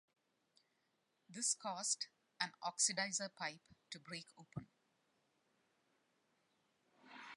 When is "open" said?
4.35-4.65